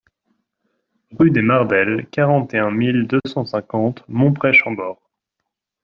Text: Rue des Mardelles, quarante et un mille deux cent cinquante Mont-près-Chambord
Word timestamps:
Rue 1.11 1.29
des 1.29 1.43
Mardelles, 1.43 2.07
quarante 2.09 2.55
et 2.55 2.57
un 2.57 2.71
mille 2.71 3.05
deux 3.05 3.19
cent 3.27 3.45
cinquante 3.45 4.03
Mont-près-Chambord 4.09 4.99